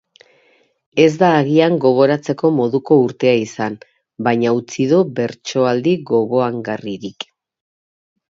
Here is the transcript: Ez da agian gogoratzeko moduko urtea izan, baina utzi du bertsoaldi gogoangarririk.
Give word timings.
Ez 1.01 1.09
da 1.23 1.27
agian 1.41 1.75
gogoratzeko 1.83 2.49
moduko 2.59 2.95
urtea 3.01 3.33
izan, 3.41 3.77
baina 4.29 4.55
utzi 4.61 4.87
du 4.93 5.01
bertsoaldi 5.21 5.95
gogoangarririk. 6.13 7.29